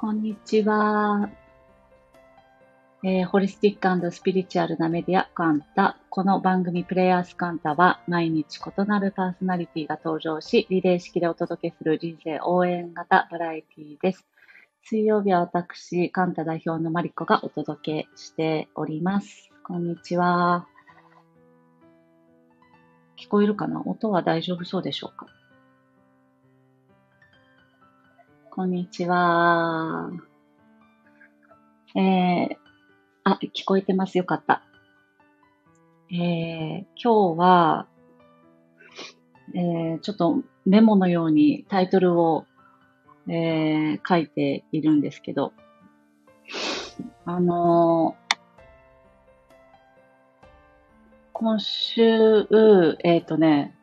[0.00, 1.28] こんにちは。
[3.04, 5.98] えー、ホリスティックスピリチュアルなメディアカンタ。
[6.08, 14.24] この番組プレイヤースカンタは毎日異なるパーソナリティが登場し、リレー式でお届けする人生応援型バラエティです。
[14.84, 19.50] 水曜日は私、カンタ代表のマリコがお届けしております。
[19.64, 20.66] こんにちは。
[23.22, 23.82] 聞こえるかな？
[23.84, 25.26] 音は大丈夫そうでしょうか？
[28.52, 30.10] こんにちは。
[31.94, 32.56] えー、
[33.22, 34.18] あ、聞こえてます。
[34.18, 34.64] よかった。
[36.10, 37.86] えー、今日は、
[39.54, 42.44] えー、ちょっとメモのようにタイトルを、
[43.28, 45.52] えー、書いているんですけど、
[47.26, 48.36] あのー、
[51.32, 52.02] 今週、
[53.04, 53.76] えっ、ー、とね、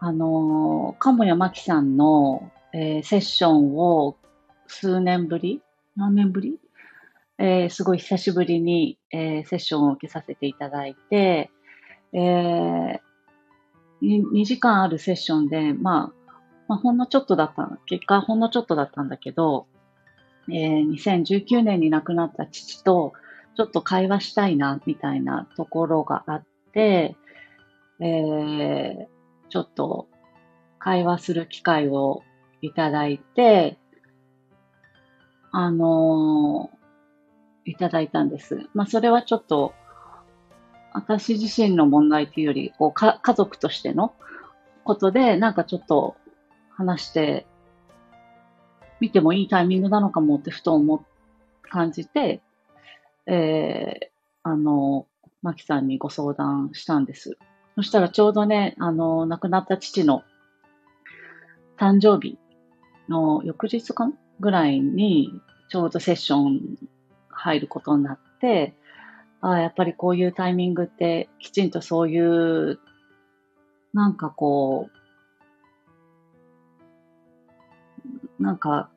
[0.00, 4.16] あのー、鴨谷真紀さんの、えー、セッションを
[4.66, 5.62] 数年ぶり
[5.96, 6.58] 何年ぶり？
[7.38, 11.50] えー、すごい久しぶりに、えー、セッションを受けさせていただいて、
[12.12, 13.00] えー、
[14.02, 16.30] 2, 時間あるセッションで、まあ、
[16.68, 19.66] まあ、ほんのちょっとだった、結果ほんのちょっとだったんだけど、
[20.48, 23.12] えー、2019年に亡くなった父と
[23.56, 27.16] ちょっと会話したいな、みたいなところがあって、
[28.00, 29.06] えー、
[29.48, 30.08] ちょっと
[30.78, 32.22] 会話する機会を
[32.66, 33.78] いただいて、
[35.52, 36.84] あのー
[37.66, 38.68] いただいたんです。
[38.74, 39.72] まあ、それはちょっと、
[40.92, 44.14] 私自身の問題というより、こうか家族としての
[44.84, 46.14] ことで、なんかちょっと
[46.68, 47.46] 話して
[49.00, 51.00] 見てもいいタイミングなのかもってふと思っ
[51.74, 52.40] 感じて、
[53.26, 54.08] えー、
[54.44, 55.08] あの、
[55.42, 57.36] マキさんにご相談したんです。
[57.74, 60.22] そしたらちょうどね、あの、亡くなった父の
[61.76, 62.38] 誕生日
[63.08, 64.10] の翌日か
[64.40, 66.76] ぐらいに、ちょうどセッション
[67.28, 68.74] 入ることになって、
[69.40, 72.78] あ、やっぱりこういうタイミングってきちんとそういう、
[73.92, 74.88] なんかこ
[78.38, 78.90] う、なんか、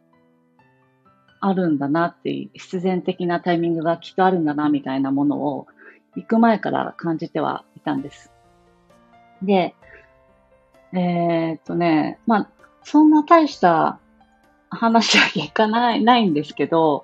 [1.39, 5.67] あるんだなって、必然的なタイミングがきっとあるんだな、みたいなものを、
[6.15, 8.31] 行く前から感じてはいたんです。
[9.43, 9.75] で、
[10.93, 12.49] えー、っとね、まあ、
[12.87, 13.99] そんな大した
[14.69, 17.03] 話は聞かない、ないんですけど、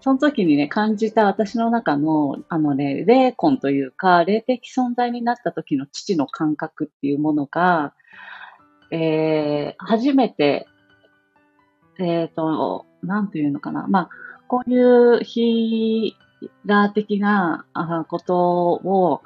[0.00, 7.92] その時にね、感じた私の中の、あのね、霊魂というか、霊的存在になった時の父の感覚っていうものが、
[8.90, 10.66] えー、初めて、
[11.98, 13.86] えっ、ー、と、なんていうのかな。
[13.88, 14.10] まあ、
[14.48, 17.66] こういうヒーラー的な
[18.08, 19.20] ことを、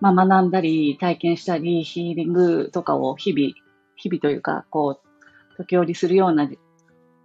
[0.00, 3.63] まあ、学んだり、体験したり、ヒーリングとかを日々、
[3.96, 6.48] 日々というか、こう、時折するような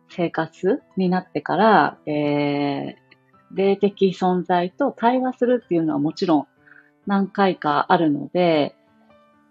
[0.09, 2.96] 生活になってから、えー、
[3.52, 6.47] 霊的存在と対話するっていうのはもちろん
[7.07, 8.75] 何回かあるので、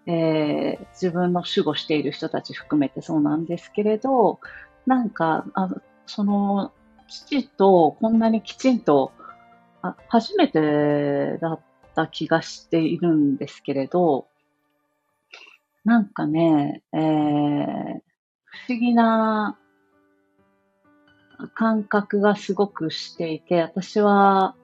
[0.05, 4.39] えー、自分の守護している人たち含めてそうなんですけれど、
[4.85, 5.69] なんか、あ
[6.05, 6.71] その、
[7.07, 9.11] 父とこんなにきちんと、
[9.81, 11.59] あ初めてだっ
[11.95, 14.27] た気がしているんですけれど、
[15.89, 17.01] なんかね、えー、不
[18.69, 19.57] 思議な
[21.55, 24.55] 感覚がすごくしていて、私は、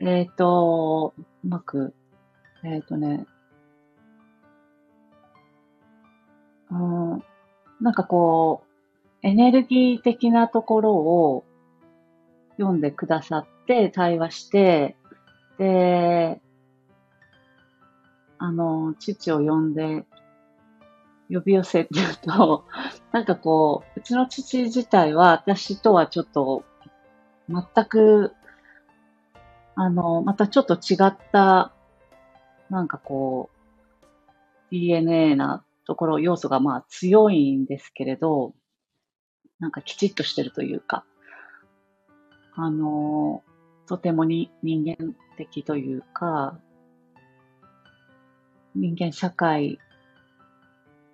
[0.00, 1.94] えっ、ー、と、うまく、
[2.64, 3.24] えっ、ー、とね、
[6.72, 7.24] うん、
[7.80, 8.64] なんかこ
[9.22, 11.44] う、エネルギー的なところを
[12.56, 14.96] 読んでくださって、対話して、
[15.56, 16.40] で、
[18.38, 20.04] あの、父を呼んで
[21.30, 22.64] 呼び寄せっていうと、
[23.12, 26.64] なんかこう、うちの父自体は私とはちょっと
[27.48, 28.34] 全く、
[29.74, 31.72] あの、またちょっと違った、
[32.70, 33.58] なんかこう、
[34.70, 38.54] DNA なところ、要素がまあ強いんですけれど、
[39.58, 41.04] なんかきちっとしてるというか、
[42.54, 43.42] あの、
[43.86, 46.58] とてもに人間的というか、
[48.78, 49.78] 人間社会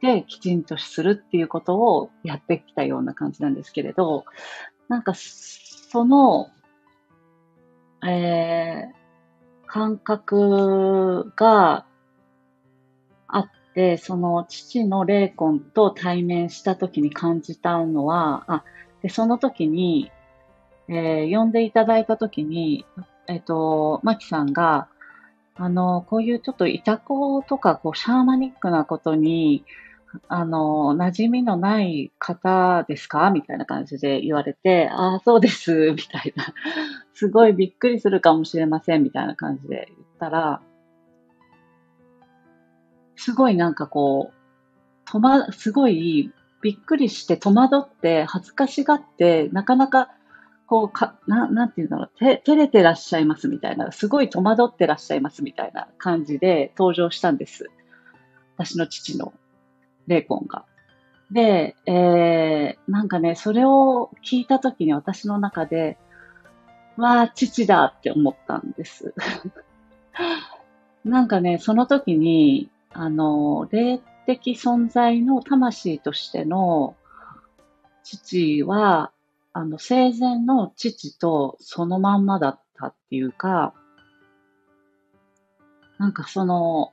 [0.04, 4.26] てきちんとするっていうことをやってきたような感じなんですけれど、
[4.88, 6.50] なんかその、
[8.06, 11.86] えー、感覚が
[13.26, 18.64] あって、その父の霊魂と対面した時に感じたのは、あ、
[19.02, 20.12] で、その時に、
[20.88, 22.84] えー、呼んでいただいた時に、
[23.26, 24.88] えっ、ー、と、マキさんが、
[25.56, 29.64] あの、こういうちょっとイタコとか、こう、シャーマニックなことに、
[30.28, 33.30] あの、馴染みのない方ですか？
[33.30, 36.44] みたいな感じで言われて、ああ、そうです、 みたいな。
[37.14, 40.60] すごいびっくりするかもしれません、みたいな感じで言ったら、
[43.16, 50.10] すごいなんかこう、とま、すごいびっくりして戸惑って恥ずかしがって、なかなか
[50.74, 57.70] こうか、ななんていうんだろう、て、照れてらっしゃいますみたいな、すごい戸惑ってらっしゃいますみたいな感じで登場したんです。
[58.56, 59.32] 私の父の
[60.08, 60.64] レイコンが。
[61.30, 65.96] で、えー、なんかね、それを聞いたときに私の中で、
[66.96, 69.14] わあ、父だって思ったんです。
[71.04, 76.96] なんかね、その時に、あの、霊的存在の魂としての
[78.02, 79.12] 父は、
[79.56, 83.72] あの、生前の父とそのまんまだったっていうか、
[85.98, 86.92] なんかその、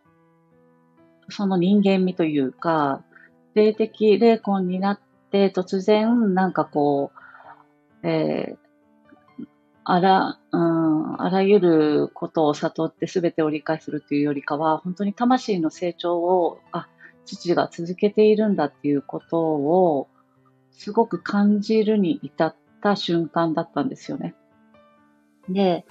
[1.29, 3.03] その人間味というか、
[3.55, 4.99] 霊的霊魂になっ
[5.31, 7.11] て突然、なんかこ
[8.03, 9.45] う、えー、
[9.83, 16.87] あら、うん、あらゆることを悟って全てを理解するというよりかは、本当に魂の成長を、あ、
[17.25, 20.07] 父が続けているんだっていうことを、
[20.71, 24.35] すごく感じるに至った瞬間だったんですよね。
[25.49, 25.85] で、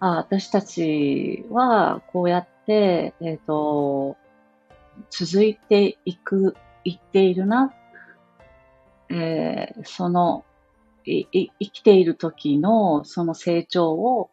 [0.00, 4.16] あ私たちはこうやって、えっ、ー、と、
[5.10, 7.72] 続いていく、いっているな。
[9.10, 10.44] えー、その
[11.04, 14.30] い、い、生きている時のその成長を、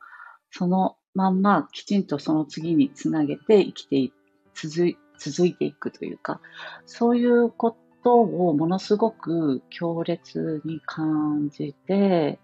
[0.51, 4.13] そのまんまきちんとその次につなげて生きてい、
[4.53, 6.41] 続、続いていくというか、
[6.85, 7.75] そういうこ
[8.05, 12.37] とをものすごく強烈に感じて、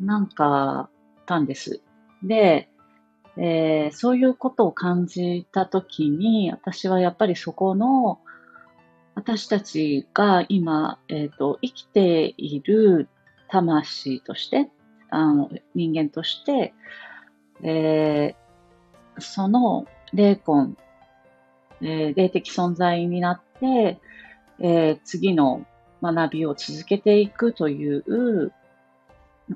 [0.00, 0.88] なんか、
[1.26, 1.82] たんです。
[2.22, 2.70] で、
[3.36, 8.18] えー、そういうことを感じたときに、私はやっぱりそこの、
[9.14, 13.10] 私たちが今、えっ、ー、と、生きている
[13.48, 14.70] 魂として、
[15.10, 16.72] あの、人間として、
[17.62, 19.84] えー、その
[20.14, 20.76] 霊魂、
[21.82, 25.66] えー、霊的存在になっ、えー、次の
[26.02, 28.52] 学びを続けていくという、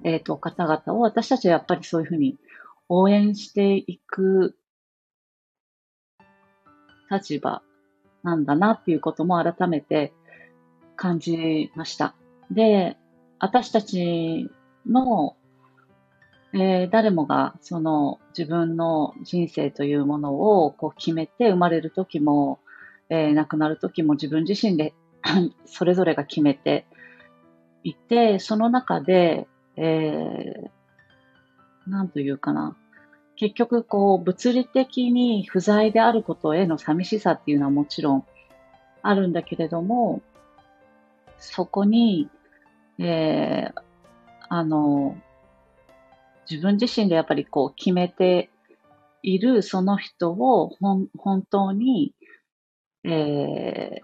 [0.04, 2.36] えっ、ー、と、方々を私たちはやっぱりそういうふうに
[2.88, 4.56] 応援していく
[7.10, 7.62] 立場
[8.22, 10.12] なんだなっていうことも改めて
[10.96, 12.14] 感じました。
[12.50, 12.96] で、
[13.38, 14.50] 私たち
[14.86, 15.36] の、
[16.52, 22.60] えー、誰もがその自分の人生というものをこう決めて生まれる時も、
[23.08, 24.94] えー、亡くなる時も自分自身で
[25.66, 26.86] それぞれが決めて
[27.82, 32.76] いて、その中で、えー、なんというかな。
[33.36, 38.24] 結局、こう、物理的に不在であることへの寂しさっていうのはもちろん
[39.02, 40.22] あるんだけれども、
[41.38, 42.30] そこに、
[42.98, 43.82] えー、
[44.48, 45.16] あの、
[46.50, 48.50] 自分自身でやっぱりこう決めて
[49.22, 51.08] いるその人を本
[51.50, 52.14] 当に、
[53.06, 54.02] えー、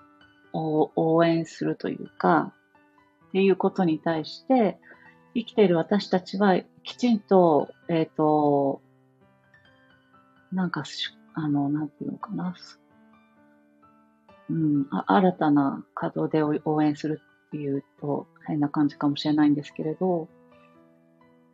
[0.54, 2.52] 応援するというか、
[3.28, 4.78] っていうことに対して、
[5.34, 8.82] 生きている私たちはきちんと、えっ、ー、と、
[10.52, 10.84] なんか、
[11.34, 12.54] あの、なんていうのかな。
[14.50, 20.28] うん、あ新たな稼働で応援するっていうと変な感じかもしれないんですけれど、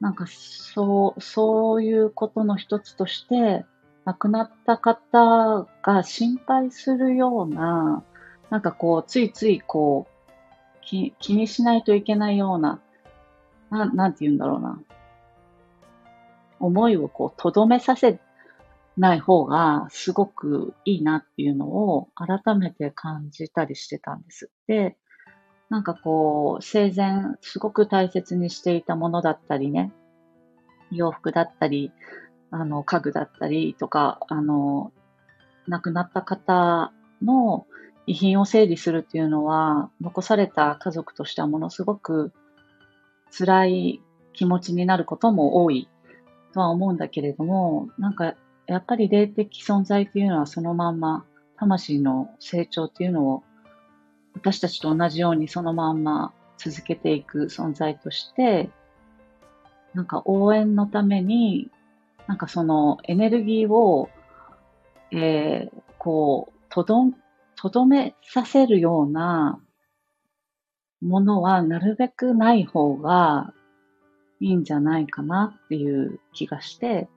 [0.00, 3.64] なんかそう、そういうことの一つとして、
[4.08, 8.02] 亡くなった方が心配するような、
[8.48, 12.80] なんかこう、ついついこう、気にしないといけないような
[13.70, 14.80] ななんて言うんだろうな。
[16.58, 18.18] 思いをこう、とどめさせ
[18.96, 24.50] ない方がすごくいいなっていうのを改めて感じたりしてたんです。
[24.66, 24.96] で、
[25.68, 29.92] なんかこう、生前すごく大切にしていたものだったりね、
[30.90, 31.92] 洋服だったり、
[32.50, 34.92] あの、家具だったりとか、あの、
[35.66, 37.66] 亡くなった方の
[38.06, 42.32] 遺品を整理するっていうのは、残された家族としてはものすごく
[43.36, 44.02] 辛い
[44.32, 45.88] 気持ちになることも多い
[46.54, 48.34] とは思うんだけれども、なんか
[48.66, 51.24] やっぱり霊的存在っていうのはそのまんま
[51.56, 53.42] 魂の成長っていうのを
[54.34, 58.70] 私たちと同じようにそのまんま続けていく存在として、
[59.94, 61.70] なんか応援のために、
[62.28, 64.10] なんかそのエネルギーを、
[65.10, 67.06] えー、こう、とど、
[67.56, 69.58] とどめさせるような
[71.00, 73.54] ものはなるべくない方が
[74.40, 77.08] いいんじゃないかなっていう気がして、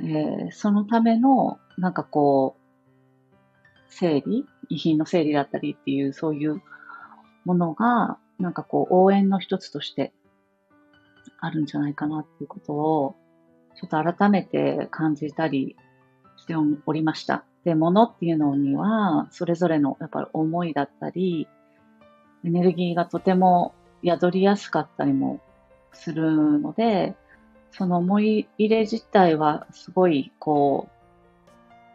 [0.00, 6.62] えー、そのための、なんかこう、整理、遺品の整理だったりっていう、そういう
[7.44, 10.14] ものが、なんかこう、応援の一つとして
[11.40, 13.16] あるんじゃないかなっていうことを、
[13.76, 15.76] ちょっと改めて感じたり
[16.36, 17.44] しておりました。
[17.64, 21.48] で、物っていうのには、それぞれのやっぱり思いだったり、
[22.44, 25.40] エネルギーがとても宿りやすかったりも
[25.92, 27.14] するので、
[27.70, 30.88] その思い入れ自体はすごい、こ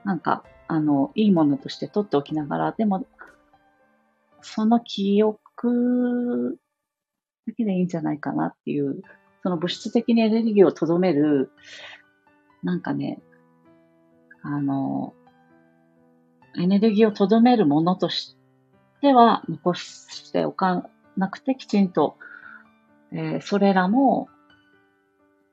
[0.04, 3.06] う、なんか、あの、いいものとして取っておきながら、でも、
[4.42, 6.60] その記憶
[7.48, 9.02] だけでいいんじゃないかなっていう、
[9.44, 11.52] その物質的にエネルギーをとどめる、
[12.64, 13.20] なんかね、
[14.42, 15.14] あの、
[16.58, 18.38] エネルギーをとどめるものとし
[19.02, 22.16] ては残しておかなくてきちんと、
[23.12, 24.30] えー、それらも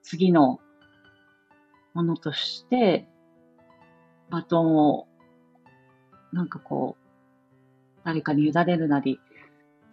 [0.03, 0.61] 次の
[1.95, 3.09] ものとして
[4.31, 5.07] バトンを
[6.33, 9.19] なんかこう誰かに委ねるなり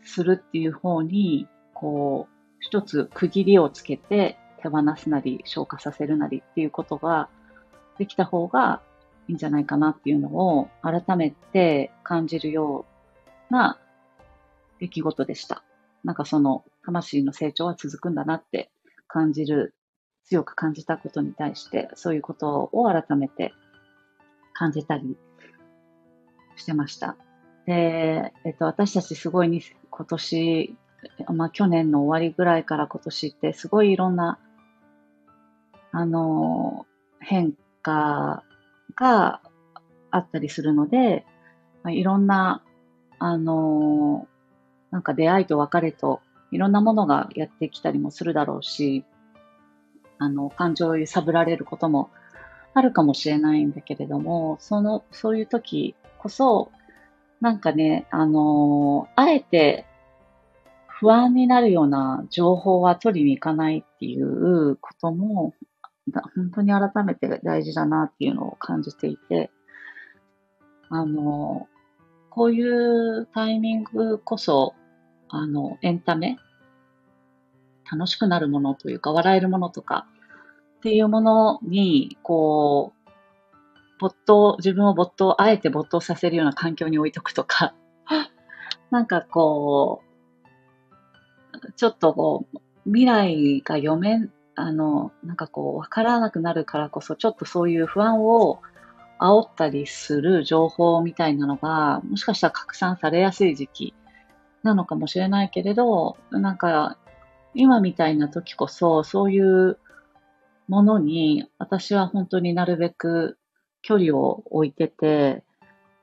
[0.04, 2.37] するっていう方にこう
[2.68, 7.30] 一つ区切りをつけて手放すなり消化させるなりっていうことが
[7.98, 8.82] できた方が
[9.30, 12.86] いいんじゃないかなっていうのを改めて感じるよ
[13.50, 13.80] うな
[14.80, 15.64] 出来事でした。
[16.04, 18.70] なんかその魂の成長は続くんだなって
[19.08, 19.74] 感じる、
[20.26, 23.54] 強く感じたことに対して、そういうことを改めて
[24.54, 25.16] 感じたり
[26.58, 27.16] してました。
[27.66, 30.76] で、えっと、私たちすごいに今年、
[31.34, 34.40] まあ去年の終わりぐらいから今年ってすごいいろんな、
[35.92, 36.86] あの、
[37.20, 38.44] 変化
[38.96, 39.42] が
[40.12, 41.26] あったりするので、
[41.84, 42.64] まあ、いろんな、
[43.20, 44.28] あの
[44.92, 49.06] なんか出会いと別れといろんなものがやってきたりもするだろうし、
[50.20, 52.10] あの、感情を揺さぶられることも
[52.74, 56.72] あるかもしれないんだけれども、その、そういう時こそ、
[57.42, 59.86] なんかね、あのあえて
[61.00, 65.54] 不安になるような情報は取りに行かないっていうことも、
[66.36, 69.52] 本当に改めて大事だなっていうのを感じていて、
[70.90, 71.68] あの、
[72.30, 74.74] こういうタイミングこそ、
[75.30, 76.38] あの、エンタメ
[77.92, 80.08] 楽しくなるものというか、笑えるものとか
[80.78, 83.10] っていうものに、こう、
[84.00, 87.76] 没頭、自分を没頭、あえて没頭させるような環境に置いとくとか、
[88.90, 90.07] なんかこう、
[91.76, 98.60] ちょっとこう、未来が読めあの、なんかこう、わからなくなるからこそ、ちょっとそういう不安を
[99.20, 103.94] 煽ったりする情報みたいなのが、もしかしたら拡散されやすい時期
[104.64, 106.98] なのかもしれないけれど、なんか、
[107.54, 109.78] 今みたいな時こそ、そういう
[110.68, 113.38] ものに、私は本当になるべく
[113.84, 115.44] 距離を置いてて、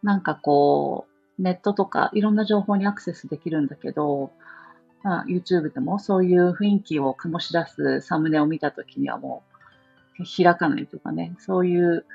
[0.04, 1.06] なんかこ
[1.38, 4.30] う、ネットとかいろんな情報にアクセスできるんだけど、
[5.04, 9.44] まあ、YouTube でもそういう雰囲気を醸し出すサムネを見たときにはも
[10.18, 12.06] う開かないとかね、そういう、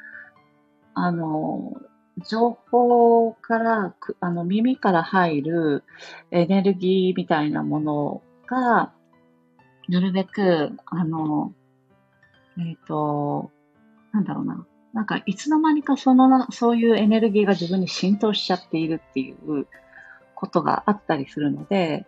[0.96, 1.80] あの、
[2.28, 5.84] 情報から、あの、耳から入る
[6.32, 8.92] エネルギーみたいなものが、
[9.88, 11.54] なるべく、あの、
[12.58, 13.52] えっ、ー、と、
[14.12, 14.66] なんだろうな。
[14.94, 19.68] なんか、いつの間にかその、そういうエネルギーが自分に浸透しちゃっているっていう
[20.36, 22.08] ことがあったりするので、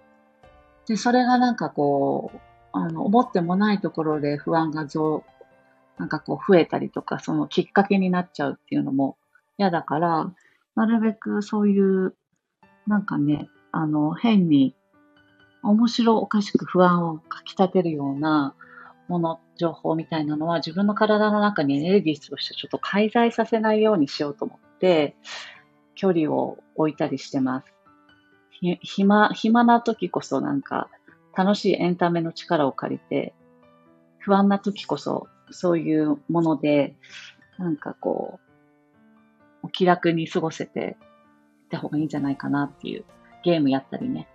[0.88, 2.40] で、それがなんかこう、
[2.74, 5.24] あの、思ってもないところで不安が増、
[5.98, 9.18] なんかこう増えたりとか、そのきっかけになっちゃうっていうのも
[9.58, 10.32] 嫌だから、
[10.76, 12.16] なるべくそういう、
[12.88, 14.76] なんかね、あの、変に
[15.64, 18.56] 面白おかしく不安をかき立てるような
[19.08, 25.16] もの、情報みたいなのは自分の体の中にエネルギーとしてちょっと介在させないようにしようと思って、
[25.94, 27.81] 距離を置いたりしてます。
[28.62, 30.90] 暇、暇な時こそなんか
[31.36, 33.34] 楽しいエンタメの力を借りて、
[34.20, 36.96] 不安な時こそそういうもので、
[37.58, 38.40] なんかこ
[39.64, 40.96] う、お気楽に過ごせていっ
[41.70, 43.06] た方がいいんじゃないかなっていう
[43.44, 44.28] ゲームやったりね。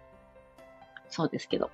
[1.08, 1.70] そうですけど。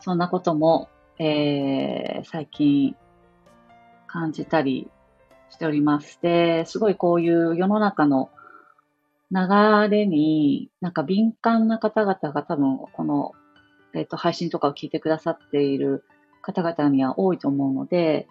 [0.00, 0.88] そんなことも、
[1.18, 2.96] えー、最近
[4.06, 4.90] 感じたり
[5.50, 6.18] しております。
[6.22, 8.30] で、すごいこういう世の中の
[9.32, 13.32] 流れに、なんか敏感な方々が多分、この、
[13.94, 16.04] えっ、ー、と、配信とかを聞いてくださっている
[16.42, 18.28] 方々には多いと思うので、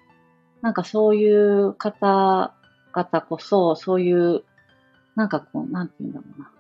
[0.62, 4.44] なんかそういう方々こそ、そういう、
[5.16, 6.52] なんかこう、なんて言うんだろうな。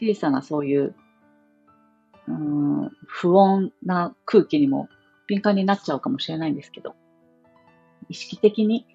[0.00, 0.94] 小さなそういう、
[2.28, 4.88] うん、不穏な空気にも
[5.26, 6.94] 敏感になっちゃうかもしれないんですけど、
[8.08, 8.86] 意識的に、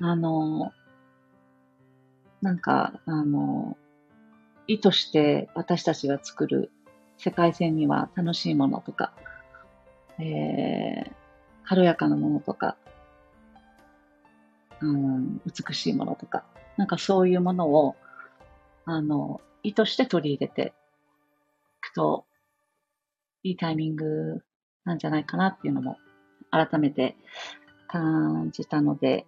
[0.00, 0.72] あの、
[2.40, 3.76] なんか、あの、
[4.72, 6.70] 意図して私たちが作る
[7.18, 9.12] 世界線には楽しいものとか、
[10.18, 11.12] えー、
[11.64, 12.78] 軽やかなものとか、
[14.80, 16.44] うん、美しいものとか、
[16.78, 17.96] なんかそういうものを、
[18.86, 20.72] あの、意図して取り入れて
[21.78, 22.24] いくと、
[23.42, 24.42] いいタイミング
[24.84, 25.98] なんじゃないかなっていうのも
[26.50, 27.14] 改めて
[27.88, 29.26] 感じたので、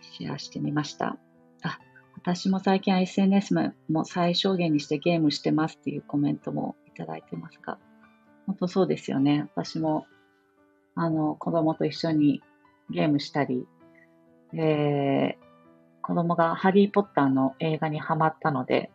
[0.00, 1.18] シェアしてみました。
[1.62, 1.78] あ、
[2.22, 3.54] 私も最近 SNS
[3.88, 7.78] も最小限にしてゲームしてますっていうコメントもいただいてますが、
[8.46, 9.48] 本当そうですよね。
[9.54, 10.06] 私も、
[10.94, 12.42] あの、子供と一緒に
[12.90, 13.66] ゲームしたり、
[14.52, 15.34] えー、
[16.02, 18.90] 子供がハリーポッターの映画にハマったので、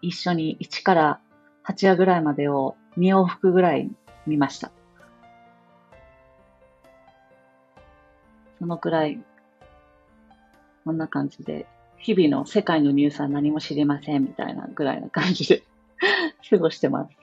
[0.00, 1.20] 一緒に1から
[1.68, 3.90] 8話ぐらいまでを2往復ぐらい
[4.26, 4.72] 見ました。
[8.58, 9.22] そのくらい、
[10.86, 11.66] こんな感じで、
[12.02, 15.62] 日々の世界のニュースは何も知りませんみたいなぐらいな感じで
[16.50, 17.16] 過ごしてます。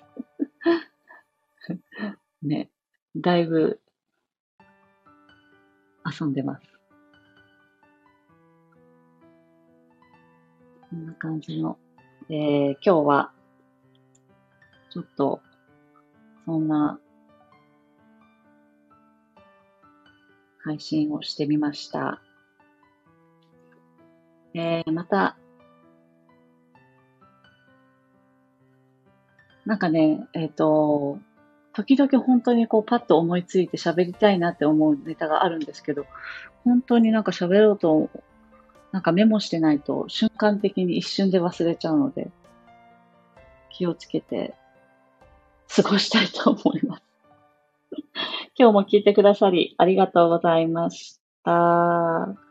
[2.41, 2.71] ね、
[3.15, 3.81] だいぶ
[6.05, 6.63] 遊んでます。
[10.89, 11.77] こんな感じの、
[12.29, 13.33] えー、今日は、
[14.89, 15.41] ちょっと、
[16.45, 16.99] そんな
[20.63, 22.21] 配信をしてみました。
[24.53, 25.37] えー、また、
[29.65, 31.19] なんかね、えっ、ー、と、
[31.73, 36.05] 時々本当にこうパッと思いついて喋りたいなって思うネタがあるんですけど、
[36.63, 38.09] 本当になんか喋ろうと、
[38.91, 42.31] なんかメモしてないと瞬間的に一瞬で忘れちゃうので、
[43.69, 44.55] 気をつけて
[45.73, 47.03] 過ごしたいと思います。
[48.57, 52.48] 今日も聞いてくださりありがとうございました。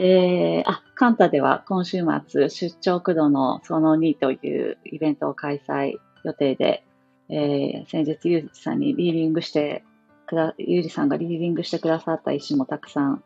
[0.00, 4.36] えー、あ、カンタでは今週末、出張駆動のその2とい
[4.70, 6.84] うイベントを開催予定で、
[7.28, 9.82] えー、先日ゆうじさんにリーディングして
[10.28, 13.24] くだ、ゆうじさんがリーディングしてくださった石もたくさん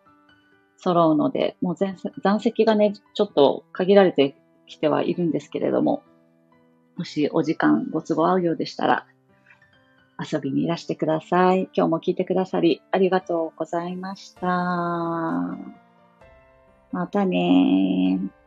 [0.78, 4.34] 揃うので、もう全残席がね、ちょっと限られて
[4.66, 6.02] きてはいるんですけれども、
[6.96, 9.06] もしお時間ご都合合うようでしたら、
[10.18, 11.68] 遊びにいらしてください。
[11.74, 15.81] 今日も聞いてくださりありがとうございました。
[16.92, 18.41] またねー。